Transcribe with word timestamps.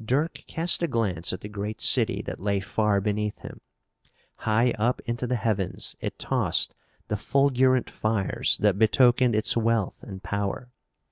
Dirk 0.00 0.44
cast 0.46 0.80
a 0.84 0.86
glance 0.86 1.32
at 1.32 1.40
the 1.40 1.48
great 1.48 1.80
city 1.80 2.22
that 2.22 2.38
lay 2.38 2.60
far 2.60 3.00
beneath 3.00 3.40
him. 3.40 3.60
High 4.36 4.72
up 4.78 5.00
into 5.06 5.26
the 5.26 5.34
heavens 5.34 5.96
it 5.98 6.20
tossed 6.20 6.72
the 7.08 7.16
fulgurant 7.16 7.90
fires 7.90 8.58
that 8.58 8.78
betokened 8.78 9.34
its 9.34 9.56
wealth 9.56 10.04
and 10.04 10.22
power. 10.22 10.70